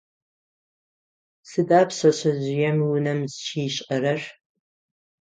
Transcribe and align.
Сыда 1.49 1.81
пшъэшъэжъыем 1.87 2.77
унэм 2.93 3.19
щишӏэрэр? 3.43 4.21